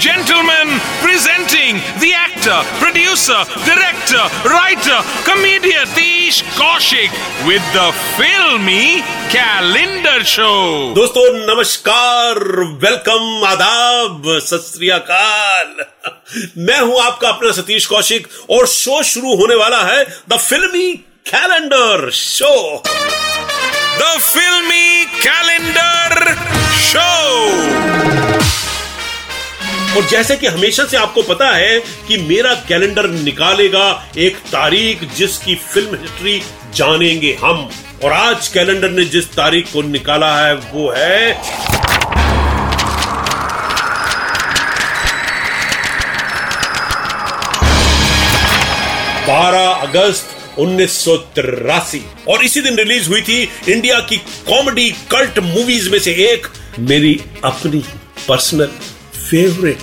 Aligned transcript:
gentlemen, 0.00 0.80
presenting 1.04 1.76
the 2.00 2.12
actor, 2.16 2.58
producer, 2.80 3.36
director, 3.68 4.24
writer, 4.48 4.98
comedian 5.28 5.84
Tish 5.92 6.42
Kaushik 6.56 7.12
with 7.46 7.60
the 7.76 7.92
filmy 8.16 9.04
calendar 9.28 10.24
show. 10.24 10.94
दोस्तों 10.94 11.26
नमस्कार 11.52 12.38
welcome 12.84 13.44
आदाब 13.46 14.22
सत 14.48 14.72
मैं 16.58 16.80
हूँ 16.80 17.00
आपका 17.02 17.28
अपना 17.28 17.52
सतीश 17.60 17.86
कौशिक 17.86 18.28
और 18.56 18.66
शो 18.66 19.02
शुरू 19.12 19.36
होने 19.36 19.54
वाला 19.62 19.82
है 19.92 20.04
the 20.28 20.38
filmy 20.48 20.92
calendar 21.32 22.10
show 22.24 22.54
The 24.00 24.12
filmy 24.24 25.08
calendar 25.22 25.49
और 30.00 30.06
जैसे 30.06 30.34
कि 30.36 30.46
हमेशा 30.46 30.84
से 30.84 30.96
आपको 30.96 31.22
पता 31.22 31.46
है 31.50 31.78
कि 32.08 32.16
मेरा 32.18 32.52
कैलेंडर 32.68 33.06
निकालेगा 33.08 34.12
एक 34.18 34.36
तारीख 34.46 35.02
जिसकी 35.14 35.54
फ़िल्म 35.54 35.96
हिस्ट्री 36.02 36.36
जानेंगे 36.74 37.36
हम। 37.42 37.68
और 38.04 38.12
आज 38.12 38.48
कैलेंडर 38.48 38.90
ने 38.90 39.04
जिस 39.04 39.28
तारीख 39.32 39.72
को 39.72 39.82
निकाला 39.82 40.30
है, 40.36 40.54
वो 40.54 40.90
है 40.96 41.32
बारह 49.26 49.68
अगस्त 49.88 50.58
उन्नीस 50.58 50.98
सौ 51.04 51.16
तिरासी। 51.36 52.02
और 52.28 52.44
इसी 52.44 52.60
दिन 52.60 52.78
रिलीज़ 52.78 53.08
हुई 53.08 53.20
थी 53.22 53.42
इंडिया 53.68 54.00
की 54.00 54.16
कॉमेडी 54.48 54.88
कल्ट 55.10 55.38
मूवीज़ 55.38 55.90
में 55.90 55.98
से 55.98 56.14
एक, 56.24 56.46
मेरी 56.78 57.20
अपनी 57.44 57.84
पर्सनल 58.28 58.70
फेवरेट 59.30 59.78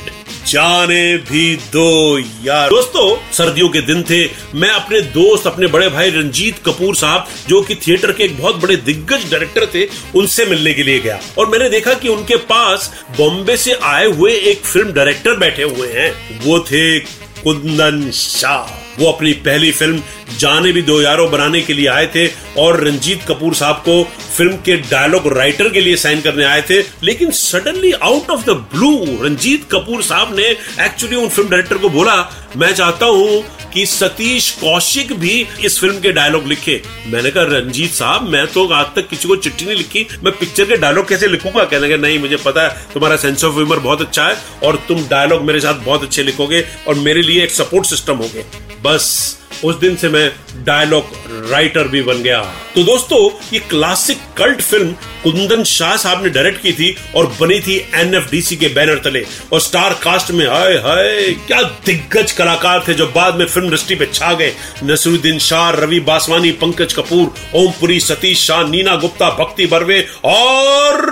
जाने 0.48 1.18
भी 1.18 1.56
दो 1.56 2.20
यार। 2.20 2.70
दोस्तों, 2.70 3.34
सर्दियों 3.34 3.70
के 3.70 3.82
दिन 3.82 4.04
थे। 4.04 4.30
मैं 4.56 4.70
अपने 4.70 5.02
दोस्त, 5.02 5.48
अपने 5.48 5.68
बड़े 5.68 5.90
भाई 5.90 6.10
रंजीत 6.10 6.58
कपूर 6.66 6.96
साहब, 6.96 7.28
जो 7.50 7.62
कि 7.62 7.76
थिएटर 7.76 8.12
के 8.12 8.24
एक 8.24 8.38
बहुत 8.38 8.56
बड़े 8.56 8.76
दिग्गज 8.76 9.32
डायरेक्टर 9.32 9.66
थे, 9.66 9.88
उनसे 10.16 10.46
मिलने 10.46 10.74
के 10.74 10.84
लिए 10.84 11.00
गया। 11.00 11.20
और 11.38 11.50
मैंने 11.50 11.70
देखा 11.70 11.94
कि 11.94 12.08
उनके 12.08 12.36
पास 12.36 13.06
बॉम्बे 13.18 13.58
से 13.58 13.74
आए 13.74 14.06
हुए 14.06 14.34
एक 14.34 14.62
फ़िल्म 14.62 14.92
डायरेक्टर 14.92 15.36
बैठे 15.36 15.64
हुए 15.64 15.88
हैं। 15.88 16.40
वो 16.44 16.60
थे 16.60 17.00
कुंदन 17.00 18.12
शाह। 18.12 18.84
वो 19.00 19.12
अपनी 19.12 19.34
पहली 19.34 19.72
फ़िल्म, 19.72 20.02
जाने 20.40 20.72
भी 20.72 20.82
दो 20.82 21.02
यारो 21.02 21.28
बनाने 21.28 21.62
के 21.62 21.74
लिए 21.74 21.88
आए 21.88 22.08
थे, 22.08 22.28
और 22.58 22.84
रंजीत 22.84 23.22
कपूर 23.28 23.56
साहब 23.56 23.76
को 23.76 24.12
फ़िल्म 24.38 24.56
के 24.58 24.76
डायलॉग 24.80 25.28
राइटर 25.38 25.70
के 25.70 25.82
लिए 25.82 25.96
साइन 25.98 26.22
करने 26.22 26.44
आए 26.46 26.62
थे, 26.62 26.80
लेकिन 27.04 27.32
suddenly 27.32 27.92
out 27.92 28.30
of 28.30 28.46
the 28.46 28.50
blue 28.74 28.96
Ranjeet 29.24 29.68
Kapoor 29.72 30.04
साहब 30.04 30.36
ने 30.36 30.48
एक्चुअली 30.86 31.16
उन 31.16 31.30
फ़िल्म 31.30 31.50
डायरेक्टर 31.50 31.78
को 31.78 31.90
बोला, 31.90 32.16
मैं 32.58 32.74
चाहता 32.74 33.06
हूँ 33.06 33.44
कि 33.74 33.86
सतीश 33.86 34.50
कौशिक 34.52 35.12
भी 35.14 35.46
इस 35.66 35.80
फ़िल्म 35.80 36.00
के 36.02 36.12
डायलॉग 36.12 36.46
लिखे. 36.48 36.82
मैंने 37.08 37.32
कहा, 37.32 37.44
रंजीत 37.44 37.92
साहब, 37.92 38.30
मैं 38.30 38.46
तो 38.48 38.68
आज 38.68 38.86
तक 38.96 39.08
किसी 39.10 39.28
को 39.28 39.36
चिट्ठी 39.36 39.66
नहीं 39.66 39.76
लिखी, 39.76 40.06
मैं 40.24 40.34
पिक्चर 40.34 40.66
के 40.66 40.78
डायलॉग 40.78 41.08
कैसे 41.10 41.28
लिखूँगा? 41.28 41.64
कहने 41.64 41.90
का 41.90 41.98
नहीं, 41.98 42.20
मुझे 42.20 42.38
पता 42.38 42.64
है, 42.64 42.70
तुम्हारा 42.94 43.16
सेंस 43.16 43.44
ऑफ़ 43.44 43.56
ह्यूमर 43.56 43.80
बहुत 43.80 44.02
अच्छा 44.02 44.28
है 44.28 44.38
और 44.64 44.84
तुम 44.88 45.08
डायलॉग 45.08 45.42
मेरे 45.42 45.60
साथ 45.60 45.84
बहुत 45.86 46.04
अच्छे 46.04 46.24
लिखोगे 46.24 46.66
और 46.88 46.96
मेरे 46.96 47.22
लिए 47.22 47.44
एक 47.44 47.52
सपोर्ट 47.52 47.86
सिस्टम 47.86 48.16
होगे। 48.16 48.46
बस। 48.84 49.37
उस 49.64 49.76
दिन 49.76 49.96
से 49.96 50.10
मैं 50.10 50.32
डायलॉग 50.66 51.14
राइटर 51.52 51.88
भी 51.88 52.02
बन 52.02 52.22
गया। 52.24 52.40
तो 52.76 52.84
दोस्तों, 52.84 53.20
ये 53.54 53.60
classic 53.60 54.18
cult 54.38 54.62
film 54.62 54.92
Kundan 55.24 55.64
Shah 55.64 55.96
साहब 55.98 56.24
ने 56.24 56.30
डायरेक्ट 56.30 56.62
की 56.62 56.72
थी 56.74 56.96
और 57.16 57.28
बनी 57.40 57.60
थी 57.60 57.78
एनएफडीसी 57.96 58.56
के 58.56 58.68
बैनर 58.68 58.98
तले। 59.04 59.24
और 59.54 59.60
स्टार 59.62 59.94
कास्ट 60.04 60.32
में, 60.32 60.46
हाय 60.48 60.74
हाय, 60.76 61.32
क्या 61.48 61.62
दिग्गज 61.86 62.32
कलाकार 62.32 62.84
थे 62.88 62.94
जो 62.94 63.08
बाद 63.08 63.36
में 63.36 63.46
फ़िल्म 63.46 63.68
इंडस्ट्री 63.68 63.96
पे 63.96 64.06
छा 64.14 64.34
गए। 64.34 64.54
नसरुद्दीन 64.84 65.40
शाह, 65.40 65.70
रवि 65.70 66.00
बासवानी, 66.02 66.52
पंकज 66.62 66.94
कपूर, 66.94 67.34
ओमपुरी, 67.56 68.00
सतीश 68.00 68.46
शाह, 68.48 68.64
नीना 68.64 68.96
गुप्ता, 68.96 69.30
भक्ति 69.40 69.66
बर्वे 69.66 70.06
और 70.26 71.06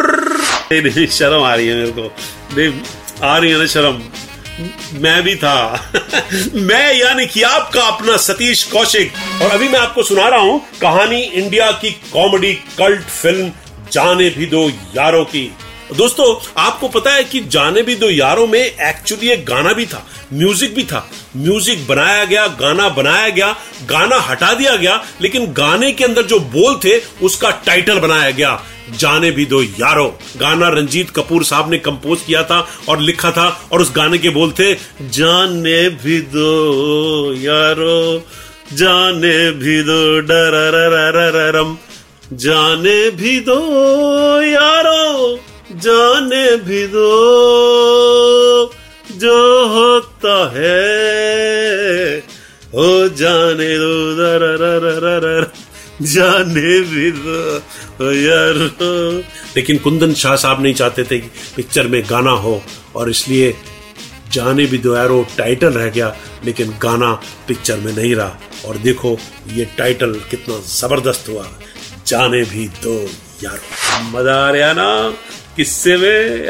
शर्म 1.12 1.44
आ 1.44 1.54
रही 1.56 1.68
है 1.68 1.76
मेरे 1.76 1.92
को। 1.92 3.26
आ 3.26 3.38
रही 3.38 3.52
है 3.52 3.58
ना, 3.58 3.66
शर्म। 3.66 4.02
मैं 4.94 5.24
भी 5.24 5.36
था। 5.36 5.92
मैं 6.54 6.94
यानी 6.94 7.26
कि 7.26 7.42
आपका 7.42 7.82
अपना 7.82 8.18
सतीश 8.18 8.64
कौशिक। 8.64 9.12
और 9.42 9.52
अभी 9.52 9.68
मैं 9.68 9.80
आपको 9.80 10.04
सुना 10.04 10.28
रहा 10.28 10.40
हूँ, 10.40 10.62
कहानी 10.82 11.22
इंडिया 11.22 11.72
की 11.72 11.92
कॉमेडी 11.92 12.54
कल्ट 12.54 13.02
फ़िल्म 13.02 13.52
जाने 13.92 14.30
भी 14.30 14.46
दो 14.46 14.70
यारों 14.70 15.26
की। 15.26 15.52
दोस्तों, 15.98 16.52
आपको 16.58 16.88
पता 16.88 17.12
है 17.12 17.24
कि 17.24 17.40
जाने 17.40 17.82
भी 17.82 17.96
दो 17.96 18.10
यारों 18.10 18.48
में 18.48 18.60
एक्चुअली 18.60 19.30
एक 19.30 19.46
गाना 19.46 19.74
भी 19.74 19.86
था 19.86 20.08
म्यूज़िक 20.34 20.76
भी 20.76 20.84
था। 20.84 21.10
म्यूज़िक 21.38 21.88
बनाया 21.88 22.26
गया, 22.26 22.48
गाना 22.48 22.90
बनाया 22.90 23.30
गया, 23.30 23.56
गाना 23.86 24.20
हटा 24.20 24.54
दिया 24.54 24.76
गया, 24.76 25.06
लेकिन 25.22 25.54
गाने 25.54 25.92
के 25.92 26.04
अंदर 26.04 26.24
जो 26.24 26.40
बोल 26.40 26.80
थे, 26.86 26.98
उसका 27.22 27.52
टाइटल 27.52 28.00
बनाया 28.00 28.32
गया। 28.32 28.64
जाने 28.92 29.32
भी 29.32 29.46
दो 29.46 29.62
यारो। 29.64 30.08
गाना 30.38 30.70
रंजीत 30.70 31.10
कपूर 31.10 31.44
साहब 31.44 31.70
ने 31.72 31.78
कंपोज 31.78 32.22
किया 32.22 32.44
था 32.44 32.60
और 32.90 33.00
लिखा 33.00 33.32
था 33.32 33.48
और 33.72 33.82
उस 33.82 33.92
गाने 33.96 34.18
के 34.18 34.30
बोल 34.30 34.52
थे, 34.52 34.74
जाने 35.02 35.90
भी 36.04 36.20
दो 36.34 37.34
यारो, 37.34 38.26
जाने 38.74 39.52
भी 39.52 39.82
दो 39.84 40.20
डरम 40.22 41.78
जाने 42.34 43.10
भी 43.12 43.40
दो 43.40 43.60
यारो, 44.42 45.40
जाने 45.76 46.56
भी 46.58 46.88
दो, 46.88 47.10
जो 49.12 49.38
होता 49.68 50.36
है, 50.54 52.18
हो 52.74 52.88
जाने 53.10 53.78
दो 53.78 54.14
दर 54.14 55.52
जाने 56.04 56.80
भी 56.82 57.12
दो 57.12 58.12
यार। 58.14 58.56
लेकिन 59.56 59.78
कुंदन 59.78 60.14
शाह 60.14 60.36
साहब 60.36 60.62
नहीं 60.64 60.74
चाहते 60.74 61.04
थे 61.04 61.20
कि 61.20 61.30
पिक्चर 61.56 61.88
में 61.88 62.02
गाना 62.10 62.32
हो, 62.32 62.62
और 62.96 63.10
इसलिए 63.10 63.54
जाने 64.32 64.66
भी 64.66 64.78
दो 64.78 64.96
यारो 64.96 65.26
टाइटल 65.38 65.74
रह 65.74 65.90
गया, 65.90 66.16
लेकिन 66.46 66.74
गाना 66.82 67.12
पिक्चर 67.48 67.78
में 67.78 67.94
नहीं 67.94 68.14
रहा। 68.16 68.40
और 68.66 68.78
देखो, 68.78 69.18
ये 69.54 69.66
टाइटल 69.78 70.14
कितना 70.30 70.60
ज़बरदस्त 70.70 71.30
हुआ। 71.30 71.48
जाने 72.08 72.44
भी 72.44 72.68
दो 72.84 73.00
यारो। 73.44 74.02
मज़ा 74.12 74.36
आ 74.38 74.50
रहा 74.52 74.74
ना, 74.74 75.10
किस्से 75.56 75.98
में 75.98 76.48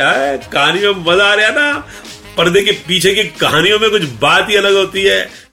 कहानी 0.50 0.80
में 0.82 1.04
मज़ा 1.06 1.26
आ 1.26 1.34
रहा 1.34 1.50
ना। 1.52 1.72
पर्दे 2.38 2.62
के 2.62 2.72
पीछे 2.88 3.14
की 3.16 3.24
कहानियों 3.40 3.80
में 3.80 3.90
कुछ 3.90 4.04
बात 4.22 4.50
ही 4.50 4.56
अलग 4.56 4.76
होती 4.76 5.04
है। 5.04 5.45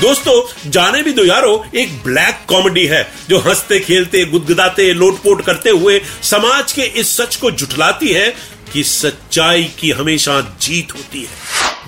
दोस्तों, 0.00 0.70
जाने 0.70 1.02
भी 1.02 1.12
दो 1.12 1.24
यारो, 1.24 1.64
एक 1.74 1.92
ब्लैक 2.04 2.38
कॉमेडी 2.48 2.86
है, 2.86 3.12
जो 3.28 3.38
हँसते, 3.38 3.80
खेलते, 3.80 4.24
गुदगुदाते, 4.24 4.92
लोटपोट 4.92 5.44
करते 5.44 5.70
हुए 5.70 6.00
समाज 6.22 6.72
के 6.72 6.82
इस 6.82 7.16
सच 7.16 7.36
को 7.36 7.50
जुटलाती 7.50 8.08
है 8.08 8.36
कि 8.72 8.84
सच्चाई 8.84 9.64
की 9.78 9.90
हमेशा 9.90 10.58
जीत 10.60 10.94
होती 10.94 11.22
है। 11.22 11.28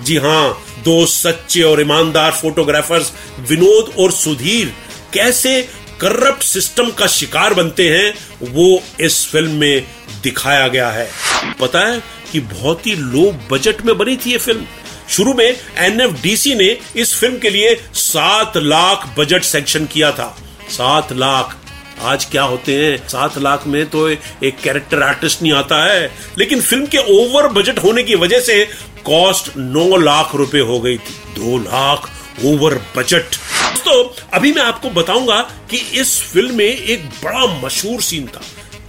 जी 0.03 0.17
हाँ 0.17 0.65
दो 0.85 1.05
सच्चे 1.05 1.61
और 1.61 1.81
ईमानदार 1.81 2.31
फोटोग्राफर्स, 2.31 3.13
विनोद 3.39 3.93
और 3.99 4.11
सुधीर, 4.11 4.73
कैसे 5.13 5.69
करप्ट 6.01 6.43
सिस्टम 6.43 6.91
का 6.91 7.07
शिकार 7.07 7.53
बनते 7.53 7.89
हैं, 7.89 8.13
वो 8.51 8.83
इस 8.99 9.27
फ़िल्म 9.27 9.51
में 9.51 9.87
दिखाया 10.23 10.67
गया 10.67 10.89
है। 10.89 11.11
पता 11.59 11.79
है 11.79 12.03
कि 12.31 12.39
बहुत 12.39 12.87
ही 12.87 12.95
लो 12.95 13.39
बजट 13.51 13.81
में 13.81 13.97
बनी 13.97 14.17
थी 14.17 14.31
ये 14.31 14.37
फ़िल्म। 14.37 14.65
शुरू 15.11 15.33
में 15.33 15.57
एनएफडीसी 15.77 16.55
ने 16.55 16.77
इस 16.95 17.13
फ़िल्म 17.15 17.37
के 17.37 17.49
लिए 17.49 17.75
सात 17.93 18.57
लाख 18.57 19.15
बजट 19.17 19.43
सेंक्शन 19.43 19.85
किया 19.85 20.11
था। 20.11 20.37
सात 20.69 21.11
लाख। 21.13 21.57
आज 22.01 22.25
क्या 22.25 22.43
होते 22.43 22.75
हैं? 22.75 23.07
सात 23.07 23.37
लाख 23.37 23.67
में 23.67 23.85
तो 23.89 24.07
एक 24.09 24.59
कैरेक्टर 24.63 25.03
आर्टिस्ट 25.03 25.41
नहीं 25.41 25.51
आता 25.53 25.83
है। 25.85 26.11
लेकिन 26.37 26.61
फ़िल्म 26.61 26.85
के 26.85 26.97
ओवर 26.97 27.47
बजट 27.47 27.79
होने 27.79 28.03
की 28.03 28.15
वजह 28.15 28.39
से 28.39 28.65
कॉस्ट 29.05 29.51
नौ 29.57 29.97
लाख 29.97 30.35
रुपए 30.35 30.59
हो 30.59 30.79
गई 30.79 30.97
थी। 30.97 31.13
दो 31.35 31.57
लाख 31.57 32.09
ओवर 32.45 32.81
बजट 32.97 33.23
दोस्तों, 33.23 34.03
अभी 34.33 34.51
मैं 34.51 34.61
आपको 34.61 34.89
बताऊँगा 34.89 35.39
कि 35.69 35.77
इस 35.77 36.21
फ़िल्म 36.21 36.55
में 36.55 36.65
एक 36.65 37.05
बड़ा 37.23 37.45
मशहूर 37.61 38.01
सीन 38.01 38.27
था। 38.27 38.41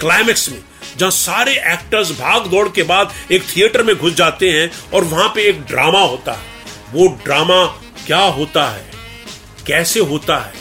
क्लाइमेक्स 0.02 0.48
में, 0.48 0.58
जहाँ 0.98 1.10
सारे 1.10 1.52
एक्टर्स 1.52 2.10
भाग 2.10 2.46
दौड़ 2.46 2.68
के 2.68 2.82
बाद 2.82 3.12
एक 3.32 3.42
थिएटर 3.42 3.82
में 3.82 3.96
घुस 3.96 4.14
जाते 4.14 4.50
हैं 4.50 4.70
और 4.94 5.04
वहाँ 5.04 5.32
पे 5.34 5.42
एक 5.42 5.62
ड्रामा 5.62 6.00
होता 6.00 6.32
है। 6.32 6.46
वो 6.92 7.06
ड्रामा 7.24 7.64
क्या 8.06 8.18
होता 8.18 8.68
है? 8.68 8.90
कैसे 9.66 10.00
होता 10.00 10.36
है? 10.36 10.52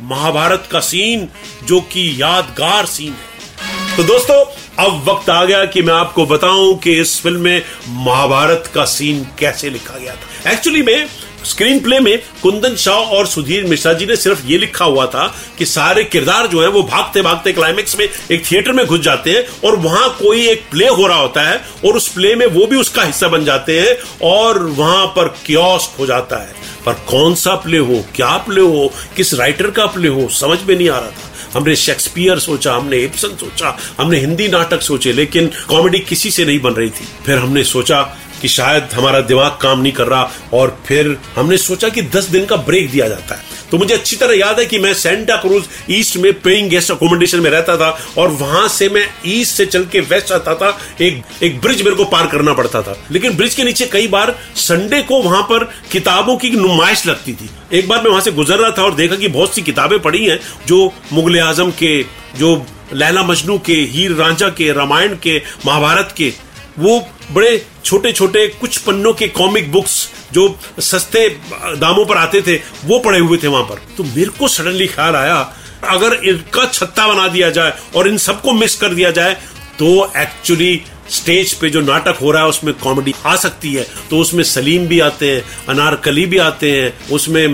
महाभारत 0.00 0.68
का 0.70 0.80
सीन 0.80 1.28
जो 1.64 1.80
कि 1.80 2.22
यादगार 2.22 2.86
सीन 2.86 3.12
है। 3.12 3.96
तो 3.96 4.04
दोस्तों, 4.04 4.44
अब 4.84 5.08
वक्त 5.08 5.30
आ 5.30 5.44
गया 5.44 5.64
कि 5.64 5.82
मैं 5.82 5.94
आपको 5.94 6.26
बताऊँ 6.26 6.78
कि 6.78 6.92
इस 6.92 7.20
फ़िल्म 7.22 7.40
में 7.40 7.62
महाभारत 7.88 8.70
का 8.74 8.84
सीन 8.84 9.26
कैसे 9.38 9.70
लिखा 9.70 9.98
गया 9.98 10.14
था। 10.14 10.50
एक्चुअली 10.50 10.82
में 10.82 11.06
स्क्रीन 11.44 11.80
प्ले 11.80 12.00
में 12.00 12.22
कुंदन 12.42 12.76
शाह 12.76 12.94
और 12.94 13.26
सुधीर 13.26 13.64
मिश्रा 13.64 13.92
जी 13.92 14.06
ने 14.06 14.16
सिर्फ़ 14.16 14.46
ये 14.46 14.58
लिखा 14.58 14.84
हुआ 14.84 15.06
था 15.06 15.36
कि 15.58 15.64
सारे 15.64 16.04
किरदार 16.04 16.46
जो 16.46 16.62
है 16.62 16.68
वो 16.68 16.82
भागते 16.82 17.22
भागते 17.22 17.52
क्लाइमेक्स 17.52 17.98
में 17.98 18.08
एक 18.30 18.52
थिएटर 18.52 18.72
में 18.72 18.86
घुस 18.86 19.00
जाते 19.00 19.30
हैं 19.30 19.44
और 19.64 19.76
वहाँ 19.76 20.10
कोई 20.10 20.48
एक 20.48 20.64
प्ले 20.70 20.88
हो 20.88 21.06
रहा 21.06 21.18
होता 21.18 21.48
है 21.48 21.64
और 21.84 21.96
उस 21.96 22.08
प्ले 22.08 22.34
में 22.34 22.46
वो 22.46 22.66
भी 22.66 22.76
उसका 22.76 23.02
हिस्सा 23.02 23.28
बन 23.28 23.44
जाते 23.44 23.80
हैं 23.80 23.96
और 24.22 24.62
वहाँ 24.62 25.06
पर 25.06 25.28
क्योस 25.46 25.90
हो 25.98 26.06
जाता 26.06 26.36
है। 26.36 26.54
पर 26.86 26.92
कौन 26.92 27.34
सा 27.34 27.54
प्ले 27.54 27.78
हो? 27.78 28.04
क्या 28.14 28.36
प्ले 28.36 28.60
हो? 28.60 28.92
किस 29.16 29.34
राइटर 29.34 29.70
का 29.70 29.86
प्ले 29.86 30.08
हो? 30.08 30.28
समझ 30.28 30.58
में 30.62 30.76
नहीं 30.76 30.90
आ 30.90 30.98
रहा 30.98 31.10
था। 31.10 31.32
हमने 31.54 31.76
शेक्सपियर 31.76 32.38
सोचा, 32.38 32.74
हमने 32.74 32.98
एप्सन 32.98 33.28
सोचा, 33.28 33.78
हमने 33.98 34.18
हिंदी 34.18 34.48
नाटक 34.48 34.82
सोचे, 34.82 35.12
लेकिन 35.12 35.50
कॉमेडी 35.68 35.98
किसी 35.98 36.30
से 36.30 36.44
नहीं 36.44 36.60
बन 36.60 36.70
रही 36.70 36.90
थी। 36.90 37.08
फिर 37.26 37.36
हमने 37.36 37.64
सोचा 37.64 38.16
कि 38.46 38.50
शायद 38.50 38.88
हमारा 38.94 39.20
दिमाग 39.26 39.56
काम 39.60 39.80
नहीं 39.80 39.92
कर 39.92 40.06
रहा 40.06 40.30
और 40.54 40.76
फिर 40.86 41.16
हमने 41.36 41.56
सोचा 41.58 41.88
कि 41.88 42.02
दस 42.14 42.24
दिन 42.28 42.44
का 42.46 42.56
ब्रेक 42.66 42.90
दिया 42.90 43.08
जाता 43.08 43.34
है। 43.34 43.54
तो 43.70 43.78
मुझे 43.78 43.94
अच्छी 43.94 44.16
तरह 44.16 44.38
याद 44.38 44.58
है 44.58 44.66
कि 44.66 44.78
मैं 44.78 44.92
सेंटा 44.94 45.36
क्रूज 45.36 45.64
ईस्ट 45.90 46.16
में 46.16 46.32
पेइंग 46.40 46.68
गेस्ट 46.70 46.90
अकोमोडेशन 46.90 47.40
में 47.40 47.50
रहता 47.50 47.76
था 47.76 47.88
और 48.18 48.28
वहाँ 48.42 48.68
से 48.68 48.88
मैं 48.88 49.06
ईस्ट 49.26 49.56
से 49.56 49.66
चल 49.66 49.84
के 49.84 50.00
वेस्ट 50.02 50.32
आता 50.32 50.54
था, 50.54 50.68
एक 51.00 51.22
एक 51.42 51.60
ब्रिज 51.60 51.82
मेरे 51.82 51.96
को 51.96 52.04
पार 52.04 52.26
करना 52.26 52.52
पड़ता 52.52 52.82
था। 52.82 52.96
लेकिन 53.10 53.36
ब्रिज 53.36 53.54
के 53.54 53.64
नीचे 53.64 53.86
कई 53.86 54.06
बार 54.08 54.34
संडे 54.58 55.02
को 55.02 55.22
वहाँ 55.22 55.42
पर 55.42 55.64
किताबों 55.92 56.36
की 56.36 56.50
नुमाइश 56.50 57.06
लगती 57.06 57.32
थी। 57.32 57.50
एक 57.72 57.88
बार 57.88 58.02
मैं 58.02 58.10
वहाँ 58.10 58.22
से 58.22 58.32
गुजर 58.32 58.58
रहा 58.58 58.70
था 58.70 58.82
और 58.82 58.94
देखा 58.94 59.16
कि 59.16 59.28
बहुत 59.30 59.54
सी 59.54 59.62
किताबें 59.62 59.98
पढ़ी 59.98 60.24
हैं 60.26 60.40
जो 60.66 60.92
मुगल 61.12 61.40
आज़म 61.40 61.70
के, 61.72 62.02
जो 62.38 62.66
लैला 62.94 63.22
मजनू 63.22 63.58
के, 63.58 63.74
हीर 63.92 64.12
रांझा 64.14 64.48
के, 64.48 64.72
रामायण 64.72 65.16
के, 65.22 65.40
महाभारत 65.66 66.14
के 66.16 66.32
वो 66.78 66.98
बड़े 67.32 67.66
छोटे 67.84 68.12
छोटे 68.12 68.46
कुछ 68.50 68.78
पन्नों 68.78 69.12
के 69.14 69.28
कॉमिक 69.30 69.70
बुक्स 69.72 70.08
जो 70.32 70.48
सस्ते 70.80 71.28
दामों 71.76 72.04
पर 72.06 72.16
आते 72.16 72.42
थे, 72.42 72.56
वो 72.84 72.98
पड़े 72.98 73.18
हुए 73.18 73.38
थे 73.38 73.48
वहाँ 73.48 73.64
पर। 73.64 73.80
तो 73.96 74.04
मेरे 74.04 74.30
को 74.38 74.48
सडनली 74.48 74.86
ख्याल 74.88 75.16
आया, 75.16 75.36
अगर 75.84 76.14
इनका 76.24 76.64
छत्ता 76.66 77.06
बना 77.08 77.26
दिया 77.28 77.50
जाए 77.50 77.72
और 77.96 78.08
इन 78.08 78.16
सबको 78.18 78.52
मिस 78.52 78.76
कर 78.76 78.94
दिया 78.94 79.10
जाए 79.10 79.34
तो 79.78 80.12
एक्चुअली 80.16 80.74
स्टेज 81.10 81.52
पे 81.54 81.70
जो 81.70 81.80
नाटक 81.80 82.18
हो 82.22 82.30
रहा 82.30 82.42
है, 82.42 82.48
उसमें 82.48 82.72
कॉमेडी 82.74 83.14
आ 83.26 83.34
सकती 83.36 83.72
है। 83.74 83.86
तो 84.10 84.18
उसमें 84.18 84.42
सलीम 84.44 84.86
भी 84.86 85.00
आते 85.00 85.30
हैं 85.30 85.42
अनारकली 85.68 86.24
भी 86.26 86.38
आते 86.40 86.70
हैं, 86.72 86.92
उसमें 87.10 87.46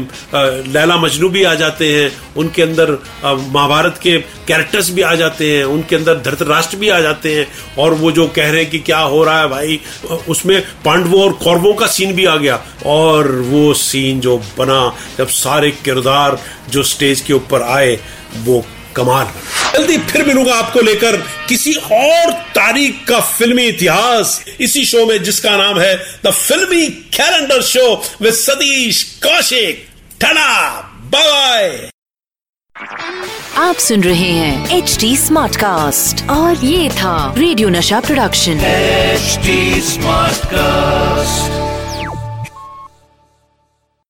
लैला 0.72 0.96
मजनू 0.96 1.28
भी 1.28 1.42
आ 1.44 1.54
जाते 1.54 1.92
हैं, 1.92 2.10
उनके 2.36 2.62
अंदर 2.62 2.92
महाभारत 3.24 3.98
के 4.02 4.16
कैरेक्टर्स 4.48 4.90
भी 4.90 5.02
आ 5.02 5.14
जाते 5.14 5.50
हैं, 5.50 5.64
उनके 5.66 5.96
अंदर 5.96 6.20
धरतराष्ट्र 6.20 6.76
भी 6.76 6.88
आ 6.88 7.00
जाते 7.00 7.34
हैं, 7.34 7.46
और 7.78 7.94
वो 7.94 8.12
जो 8.12 8.26
कह 8.28 8.50
रहे 8.50 8.62
हैं 8.62 8.70
कि 8.70 8.78
क्या 8.80 8.98
हो 8.98 9.22
रहा 9.24 9.40
है 9.40 9.48
भाई 9.48 9.80
उसमें 10.28 10.60
पांडवों 10.84 11.22
और 11.22 11.32
कौरवों 11.42 11.74
का 11.74 11.86
सीन 11.88 12.14
भी 12.14 12.24
आ 12.24 12.36
गया। 12.36 12.60
और 12.86 13.30
वो 13.42 13.72
सीन 13.76 14.20
जो 14.20 14.36
बना, 14.58 14.94
जब 15.18 15.28
सारे 15.28 15.70
किरदार 15.84 16.38
जो 16.70 16.82
स्टेज 16.84 17.20
के 17.20 17.32
ऊपर 17.32 17.62
आए, 17.62 17.98
वो 18.36 18.64
कमाल 18.96 19.26
जल्दी 19.72 19.96
फिर 19.98 20.24
मिलूँगा 20.26 20.54
आपको 20.54 20.80
लेकर 20.80 21.16
किसी 21.48 21.72
और 21.74 22.32
तारीख 22.56 23.04
का 23.08 23.20
फिल्मी 23.20 23.64
इतिहास। 23.64 24.44
इसी 24.60 24.84
शो 24.84 25.04
में 25.06 25.22
जिसका 25.22 25.56
नाम 25.56 25.80
है 25.80 25.94
the 26.24 26.30
filmy 26.30 26.86
calendar 27.16 27.62
show 27.62 27.86
with 28.22 28.34
Satish 28.34 29.02
Kaushik. 29.22 29.88
Tata 30.20 30.80
bye 31.14 31.90
आप 33.58 33.76
सुन 33.76 34.02
रहे 34.02 34.30
हैं 34.30 34.78
एच 34.78 34.96
डी 35.00 35.16
स्मार्ट 35.16 35.56
कास्ट 35.56 36.28
और 36.30 36.64
ये 36.64 36.88
था 36.90 37.16
radio 37.38 37.68
Nasha 37.68 38.00
production 38.00 38.60
HD 38.66 39.80
smart 39.80 40.46
cast 40.46 41.61